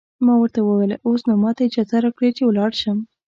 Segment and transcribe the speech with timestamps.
[0.25, 2.97] ما ورته وویل: اوس نو ماته اجازه راکړئ چې ولاړ شم.